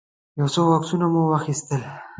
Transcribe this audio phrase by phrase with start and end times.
[0.39, 1.81] يو څو عکسونه مو واخيستل.